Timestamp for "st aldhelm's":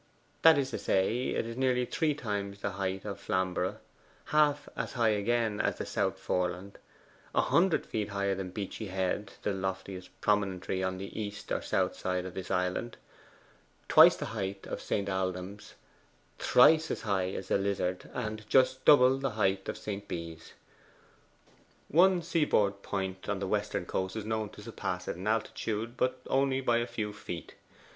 14.81-15.75